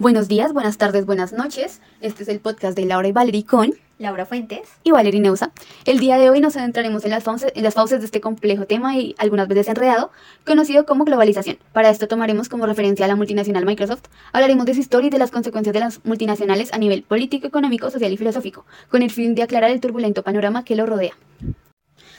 [0.00, 1.80] Buenos días, buenas tardes, buenas noches.
[2.00, 5.50] Este es el podcast de Laura y Valerie con Laura Fuentes y Valerie Neusa.
[5.86, 8.64] El día de hoy nos adentraremos en las, fauces, en las fauces de este complejo
[8.64, 10.12] tema y algunas veces enredado,
[10.46, 11.58] conocido como globalización.
[11.72, 14.04] Para esto tomaremos como referencia a la multinacional Microsoft.
[14.32, 17.90] Hablaremos de su historia y de las consecuencias de las multinacionales a nivel político, económico,
[17.90, 21.14] social y filosófico, con el fin de aclarar el turbulento panorama que lo rodea.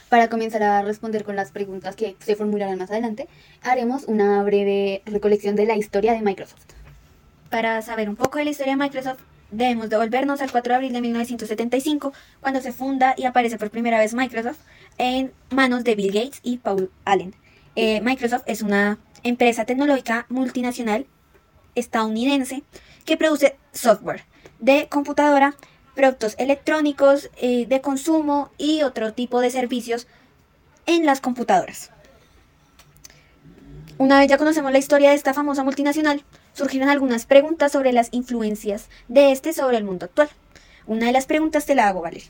[0.09, 3.29] Para comenzar a responder con las preguntas que se formularán más adelante,
[3.61, 6.78] haremos una breve recolección de la historia de Microsoft.
[7.49, 10.93] Para saber un poco de la historia de Microsoft, debemos devolvernos al 4 de abril
[10.93, 14.59] de 1975, cuando se funda y aparece por primera vez Microsoft
[14.99, 17.33] en manos de Bill Gates y Paul Allen.
[17.75, 21.07] Eh, Microsoft es una empresa tecnológica multinacional
[21.73, 22.63] estadounidense
[23.05, 24.25] que produce software
[24.59, 25.55] de computadora,
[25.95, 30.07] productos electrónicos, eh, de consumo y otro tipo de servicios
[30.85, 31.91] en las computadoras.
[33.97, 36.23] Una vez ya conocemos la historia de esta famosa multinacional,
[36.59, 40.29] surgieron algunas preguntas sobre las influencias de este sobre el mundo actual.
[40.87, 42.27] Una de las preguntas te la hago, Valeria.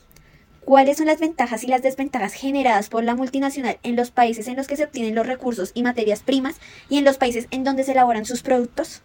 [0.64, 4.56] ¿Cuáles son las ventajas y las desventajas generadas por la multinacional en los países en
[4.56, 6.58] los que se obtienen los recursos y materias primas
[6.90, 9.02] y en los países en donde se elaboran sus productos?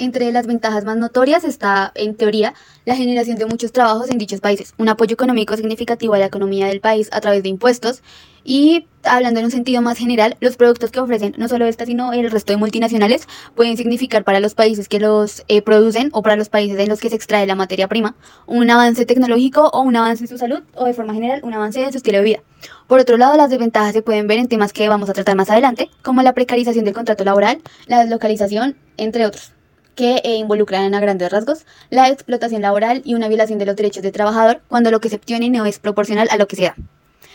[0.00, 2.54] Entre las ventajas más notorias está, en teoría,
[2.86, 6.68] la generación de muchos trabajos en dichos países, un apoyo económico significativo a la economía
[6.68, 8.02] del país a través de impuestos
[8.42, 12.14] y, hablando en un sentido más general, los productos que ofrecen, no solo esta, sino
[12.14, 16.36] el resto de multinacionales, pueden significar para los países que los eh, producen o para
[16.36, 19.96] los países en los que se extrae la materia prima un avance tecnológico o un
[19.96, 22.42] avance en su salud o de forma general un avance en su estilo de vida.
[22.86, 25.50] Por otro lado, las desventajas se pueden ver en temas que vamos a tratar más
[25.50, 29.52] adelante, como la precarización del contrato laboral, la deslocalización, entre otros
[30.00, 34.02] que eh, involucran a grandes rasgos la explotación laboral y una violación de los derechos
[34.02, 36.74] del trabajador cuando lo que se obtiene no es proporcional a lo que se da.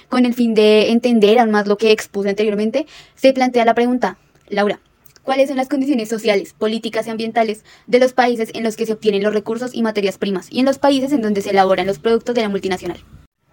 [0.09, 4.17] Con el fin de entender aún más lo que expuse anteriormente, se plantea la pregunta,
[4.49, 4.79] Laura,
[5.21, 8.93] ¿cuáles son las condiciones sociales, políticas y ambientales de los países en los que se
[8.93, 11.99] obtienen los recursos y materias primas y en los países en donde se elaboran los
[11.99, 12.97] productos de la multinacional?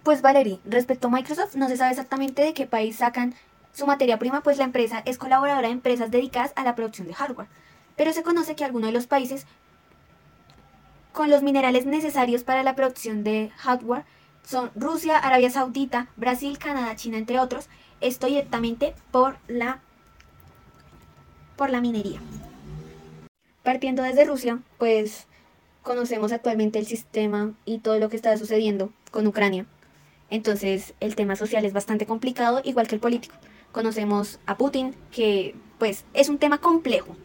[0.01, 3.35] Pues Valerie, respecto a Microsoft, no se sabe exactamente de qué país sacan
[3.73, 7.13] su materia prima, pues la empresa es colaboradora de empresas dedicadas a la producción de
[7.13, 7.47] hardware
[7.95, 9.45] pero se conoce que algunos de los países
[11.11, 14.03] con los minerales necesarios para la producción de hardware
[14.43, 17.69] son Rusia, Arabia Saudita, Brasil, Canadá, China, entre otros.
[18.01, 19.79] Esto directamente por la,
[21.55, 22.19] por la minería.
[23.63, 25.27] Partiendo desde Rusia, pues
[25.83, 29.65] conocemos actualmente el sistema y todo lo que está sucediendo con Ucrania.
[30.29, 33.35] Entonces el tema social es bastante complicado, igual que el político.
[33.71, 37.15] Conocemos a Putin, que pues es un tema complejo,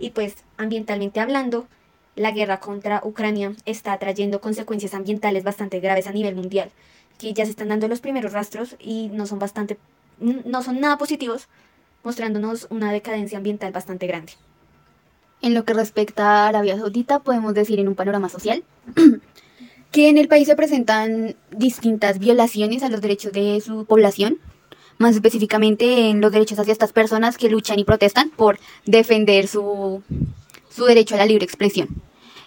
[0.00, 1.68] y pues ambientalmente hablando,
[2.16, 6.70] la guerra contra Ucrania está trayendo consecuencias ambientales bastante graves a nivel mundial,
[7.18, 9.78] que ya se están dando los primeros rastros y no son bastante
[10.20, 11.48] no son nada positivos,
[12.04, 14.32] mostrándonos una decadencia ambiental bastante grande.
[15.42, 18.62] En lo que respecta a Arabia Saudita, podemos decir en un panorama social
[19.90, 24.38] que en el país se presentan distintas violaciones a los derechos de su población,
[25.00, 30.02] más específicamente en los derechos hacia estas personas que luchan y protestan por defender su,
[30.70, 31.88] su derecho a la libre expresión.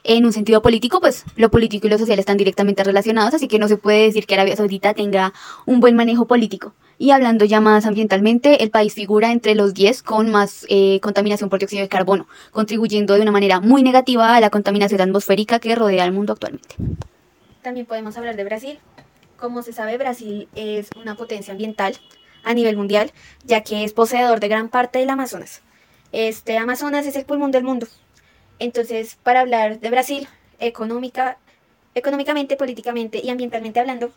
[0.06, 3.58] En un sentido político, pues lo político y lo social están directamente relacionados, así que
[3.58, 5.34] no se puede decir que Arabia Saudita tenga
[5.66, 6.74] un buen manejo político.
[7.00, 11.50] Y hablando ya más ambientalmente, el país figura entre los 10 con más eh, contaminación
[11.50, 15.74] por dióxido de carbono, contribuyendo de una manera muy negativa a la contaminación atmosférica que
[15.74, 16.76] rodea al mundo actualmente.
[17.64, 18.80] También podemos hablar de Brasil.
[19.38, 21.98] Como se sabe, Brasil es una potencia ambiental
[22.44, 23.12] a nivel mundial,
[23.44, 25.62] ya que es poseedor de gran parte del Amazonas.
[26.12, 27.88] Este Amazonas es el pulmón del mundo.
[28.60, 30.28] Entonces, para hablar de Brasil,
[30.60, 31.38] económica,
[31.96, 34.12] económicamente, políticamente y ambientalmente hablando,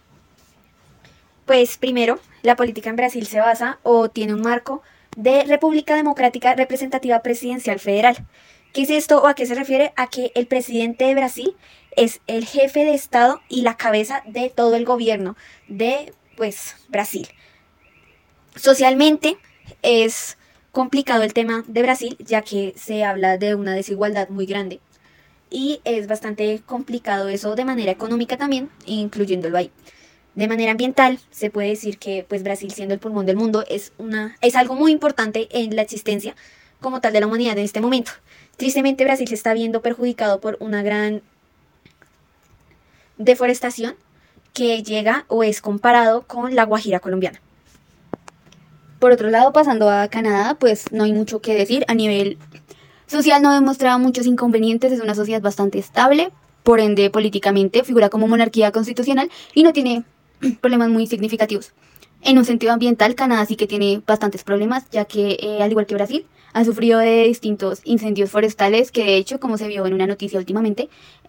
[1.46, 4.82] pues primero, la política en Brasil se basa o tiene un marco
[5.16, 8.16] de República Democrática Representativa Presidencial Federal.
[8.72, 9.92] ¿Qué es esto o a qué se refiere?
[9.96, 11.56] A que el presidente de Brasil
[11.96, 15.36] es el jefe de Estado y la cabeza de todo el gobierno
[15.68, 17.28] de pues Brasil.
[18.56, 19.36] Socialmente
[19.82, 20.38] es
[20.72, 24.80] complicado el tema de Brasil, ya que se habla de una desigualdad muy grande.
[25.50, 29.70] Y es bastante complicado eso de manera económica también, incluyéndolo ahí.
[30.34, 33.92] De manera ambiental, se puede decir que pues Brasil, siendo el pulmón del mundo, es,
[33.98, 36.34] una, es algo muy importante en la existencia
[36.80, 38.12] como tal de la humanidad en este momento.
[38.56, 41.22] Tristemente, Brasil se está viendo perjudicado por una gran
[43.18, 43.96] deforestación
[44.54, 47.40] que llega o es comparado con la Guajira colombiana.
[48.98, 51.84] Por otro lado, pasando a Canadá, pues no hay mucho que decir.
[51.88, 52.38] A nivel
[53.06, 56.30] social no demostraba muchos inconvenientes, es una sociedad bastante estable,
[56.62, 60.04] por ende políticamente figura como monarquía constitucional y no tiene
[60.60, 61.72] problemas muy significativos.
[62.22, 65.86] En un sentido ambiental, Canadá sí que tiene bastantes problemas, ya que, eh, al igual
[65.86, 69.92] que Brasil, ha sufrido de distintos incendios forestales que de hecho, como se vio en
[69.92, 70.88] una noticia últimamente,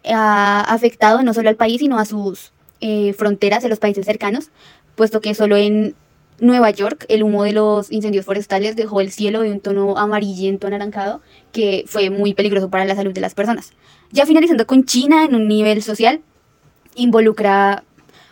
[0.09, 4.49] ha afectado no solo al país, sino a sus eh, fronteras de los países cercanos,
[4.95, 5.95] puesto que solo en
[6.39, 10.67] Nueva York el humo de los incendios forestales dejó el cielo de un tono amarillento
[10.67, 13.71] anaranjado que fue muy peligroso para la salud de las personas.
[14.11, 16.21] Ya finalizando con China en un nivel social,
[16.95, 17.83] involucra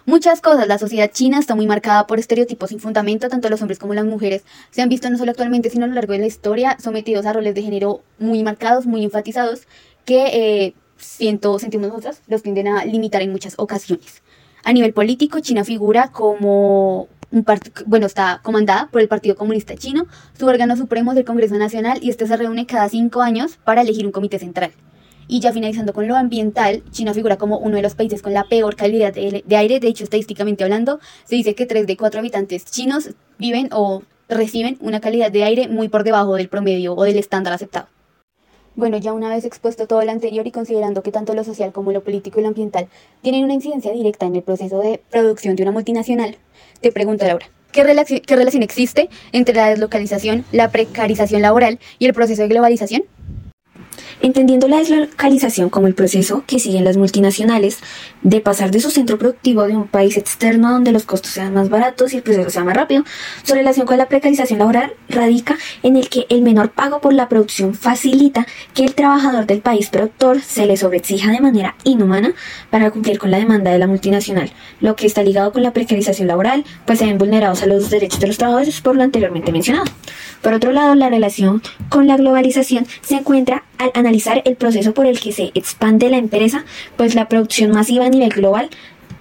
[0.05, 0.67] muchas cosas.
[0.67, 4.05] La sociedad china está muy marcada por estereotipos sin fundamento, tanto los hombres como las
[4.05, 7.25] mujeres se han visto no solo actualmente, sino a lo largo de la historia, sometidos
[7.25, 9.67] a roles de género muy marcados, muy enfatizados,
[10.05, 14.21] que eh, siento, sentimos nosotras, los tienden a limitar en muchas ocasiones.
[14.63, 17.45] A nivel político, China figura como un
[17.85, 20.07] bueno, está comandada por el Partido Comunista Chino,
[20.37, 23.81] su órgano supremo es el Congreso Nacional y este se reúne cada cinco años para
[23.81, 24.71] elegir un comité central.
[25.27, 28.43] Y ya finalizando con lo ambiental, China figura como uno de los países con la
[28.43, 29.79] peor calidad de, aire.
[29.79, 34.77] De hecho, estadísticamente hablando, se dice que 3 de 4 habitantes chinos viven o reciben
[34.81, 37.87] una calidad de aire muy por debajo del promedio o del estándar aceptado.
[38.75, 41.93] Bueno, ya una vez expuesto todo lo anterior y considerando que tanto lo social como
[41.93, 42.87] lo político y lo ambiental
[43.21, 46.35] tienen una incidencia directa en el proceso de producción de una multinacional,
[46.81, 52.13] te pregunto, Laura, ¿qué, qué relación existe entre la deslocalización, la precarización laboral y el
[52.13, 53.03] proceso de globalización?
[54.21, 57.79] Entendiendo la deslocalización como el proceso que siguen las multinacionales
[58.21, 61.69] de pasar de su centro productivo de un país externo donde los costos sean más
[61.69, 63.03] baratos y el proceso sea más rápido.
[63.43, 67.29] Su relación con la precarización laboral radica en el que el menor pago por la
[67.29, 72.33] producción facilita que el trabajador del país productor se le sobreexija de manera inhumana
[72.69, 76.27] para cumplir con la demanda de la multinacional, lo que está ligado con la precarización
[76.27, 79.85] laboral, pues se ven vulnerados a los derechos de los trabajadores por lo anteriormente mencionado.
[80.41, 85.05] Por otro lado, la relación con la globalización se encuentra al analizar el proceso por
[85.05, 86.65] el que se expande la empresa,
[86.97, 88.69] pues la producción masiva a nivel global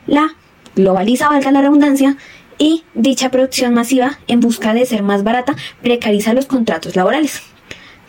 [0.06, 0.34] la
[0.74, 2.16] globaliza, valga la redundancia,
[2.58, 7.42] y dicha producción masiva, en busca de ser más barata, precariza los contratos laborales.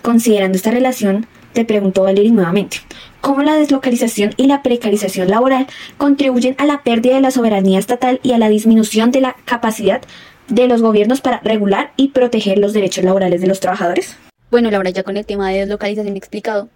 [0.01, 2.77] Considerando esta relación, te pregunto Valerie nuevamente,
[3.21, 5.67] ¿cómo la deslocalización y la precarización laboral
[5.97, 10.01] contribuyen a la pérdida de la soberanía estatal y a la disminución de la capacidad
[10.47, 14.17] de los gobiernos para regular y proteger los derechos laborales de los trabajadores?
[14.51, 16.69] Bueno, Laura, ya con el tema de deslocalización explicado,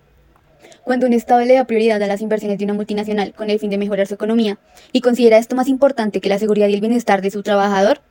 [0.83, 3.69] cuando un Estado le da prioridad a las inversiones de una multinacional con el fin
[3.69, 4.57] de mejorar su economía
[4.91, 8.01] y considera esto más importante que la seguridad y el bienestar de su trabajador,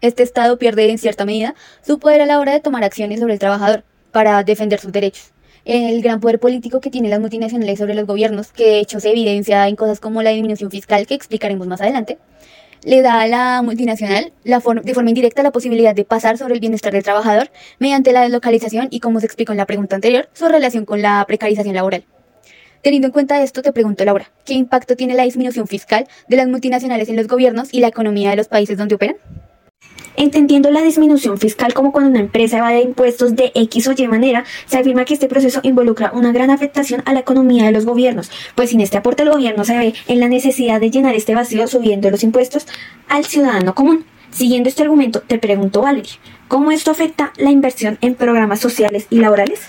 [0.00, 3.34] este Estado pierde en cierta medida su poder a la hora de tomar acciones sobre
[3.34, 5.32] el trabajador para defender sus derechos.
[5.64, 9.10] El gran poder político que tienen las multinacionales sobre los gobiernos, que de hecho se
[9.10, 12.16] evidencia en cosas como la disminución fiscal que explicaremos más adelante,
[12.84, 16.60] le da a la multinacional la de forma indirecta la posibilidad de pasar sobre el
[16.60, 20.48] bienestar del trabajador mediante la deslocalización y, como se explicó en la pregunta anterior, su
[20.48, 22.04] relación con la precarización laboral.
[22.82, 26.48] Teniendo en cuenta esto, te pregunto, Laura, ¿qué impacto tiene la disminución fiscal de las
[26.48, 29.16] multinacionales en los gobiernos y la economía de los países donde operan?
[30.16, 34.44] Entendiendo la disminución fiscal como cuando una empresa evade impuestos de X o Y manera,
[34.66, 38.30] se afirma que este proceso involucra una gran afectación a la economía de los gobiernos,
[38.54, 41.66] pues sin este aporte el gobierno se ve en la necesidad de llenar este vacío
[41.66, 42.66] subiendo los impuestos
[43.08, 44.04] al ciudadano común.
[44.30, 46.12] Siguiendo este argumento, te pregunto, Valerie,
[46.48, 49.62] ¿cómo esto afecta la inversión en programas sociales y laborales?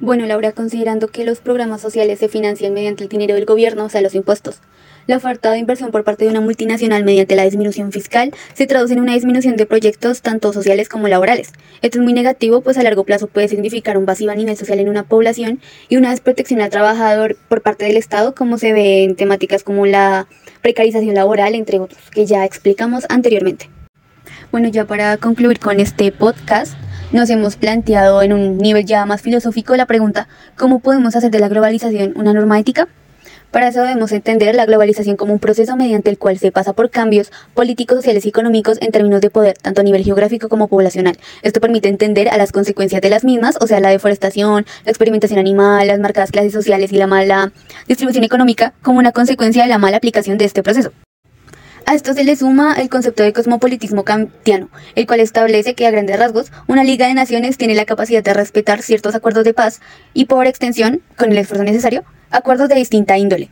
[0.00, 3.88] Bueno, Laura, considerando que los programas sociales se financian mediante el dinero del gobierno, o
[3.88, 4.60] sea, los impuestos,
[5.06, 8.94] la oferta de inversión por parte de una multinacional mediante la disminución fiscal se traduce
[8.94, 11.52] en una disminución de proyectos tanto sociales como laborales.
[11.82, 14.78] Esto es muy negativo, pues a largo plazo puede significar un vacío a nivel social
[14.78, 19.04] en una población y una desprotección al trabajador por parte del Estado, como se ve
[19.04, 20.28] en temáticas como la
[20.62, 23.68] precarización laboral, entre otros, que ya explicamos anteriormente.
[24.50, 26.74] Bueno, ya para concluir con este podcast,
[27.10, 31.40] nos hemos planteado en un nivel ya más filosófico la pregunta, ¿cómo podemos hacer de
[31.40, 32.88] la globalización una norma ética?
[33.52, 36.88] Para eso debemos entender la globalización como un proceso mediante el cual se pasa por
[36.88, 41.18] cambios políticos, sociales y económicos en términos de poder, tanto a nivel geográfico como poblacional.
[41.42, 45.38] Esto permite entender a las consecuencias de las mismas, o sea, la deforestación, la experimentación
[45.38, 47.52] animal, las marcadas clases sociales y la mala
[47.86, 50.90] distribución económica, como una consecuencia de la mala aplicación de este proceso.
[51.84, 55.90] A esto se le suma el concepto de cosmopolitismo kantiano, el cual establece que a
[55.90, 59.82] grandes rasgos una liga de naciones tiene la capacidad de respetar ciertos acuerdos de paz
[60.14, 63.50] y por extensión, con el esfuerzo necesario, acuerdos de distinta índole.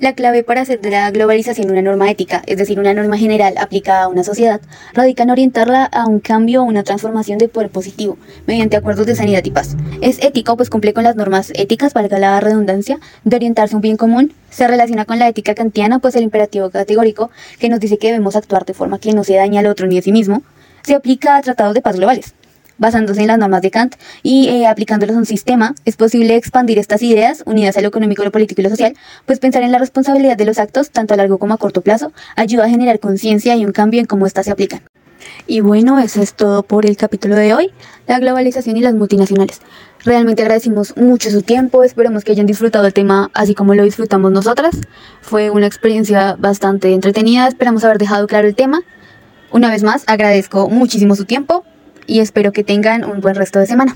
[0.00, 3.54] La clave para hacer de la globalización una norma ética, es decir, una norma general
[3.58, 4.60] aplicada a una sociedad,
[4.94, 9.16] radica en orientarla a un cambio o una transformación de poder positivo, mediante acuerdos de
[9.16, 9.76] sanidad y paz.
[10.00, 13.82] Es ético, pues cumple con las normas éticas, valga la redundancia, de orientarse a un
[13.82, 14.32] bien común.
[14.50, 18.36] Se relaciona con la ética kantiana, pues el imperativo categórico, que nos dice que debemos
[18.36, 20.44] actuar de forma que no se dañe al otro ni a sí mismo,
[20.84, 22.34] se aplica a tratados de paz globales
[22.78, 26.78] basándose en las normas de Kant y eh, aplicándolos a un sistema, es posible expandir
[26.78, 28.94] estas ideas unidas a lo económico, lo político y lo social,
[29.26, 32.12] pues pensar en la responsabilidad de los actos, tanto a largo como a corto plazo,
[32.36, 34.80] ayuda a generar conciencia y un cambio en cómo éstas se aplican.
[35.46, 37.72] Y bueno, eso es todo por el capítulo de hoy,
[38.06, 39.60] la globalización y las multinacionales.
[40.04, 44.30] Realmente agradecimos mucho su tiempo, esperamos que hayan disfrutado el tema así como lo disfrutamos
[44.30, 44.76] nosotras.
[45.20, 48.82] Fue una experiencia bastante entretenida, esperamos haber dejado claro el tema.
[49.50, 51.64] Una vez más, agradezco muchísimo su tiempo
[52.08, 53.94] y espero que tengan un buen resto de semana.